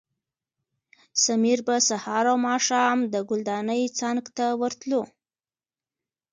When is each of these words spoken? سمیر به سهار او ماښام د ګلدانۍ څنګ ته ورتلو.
سمیر 1.23 1.59
به 1.67 1.75
سهار 1.89 2.25
او 2.31 2.37
ماښام 2.47 2.97
د 3.13 3.15
ګلدانۍ 3.29 3.83
څنګ 3.99 4.21
ته 4.37 4.45
ورتلو. 4.61 5.01